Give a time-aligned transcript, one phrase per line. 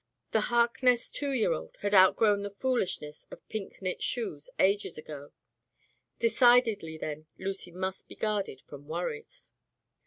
[0.31, 4.97] The Harkness two year old had out grown the foolishness of pink knit shoes ages
[4.97, 5.31] ago.
[6.17, 9.51] Decidedly, then, Lucy must be guarded from worries.